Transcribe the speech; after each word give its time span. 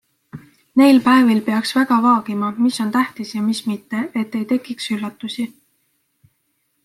Neil 0.79 1.01
päevil 1.07 1.41
peaks 1.49 1.73
väga 1.79 1.97
vaagima, 2.05 2.49
mis 2.67 2.79
on 2.85 2.89
tähtis 2.95 3.35
ja 3.37 3.41
mis 3.49 3.61
mitte, 3.73 4.01
et 4.23 4.37
ei 4.39 4.49
tekiks 4.53 4.87
üllatusi. 4.97 5.45